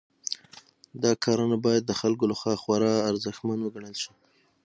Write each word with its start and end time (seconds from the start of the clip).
دا 1.03 1.11
کارونه 1.23 1.55
باید 1.65 1.83
د 1.85 1.91
خلکو 2.01 2.23
لخوا 2.31 2.53
خورا 2.61 2.93
ارزښتمن 3.09 3.59
وګڼل 3.61 3.95
شي. 4.03 4.11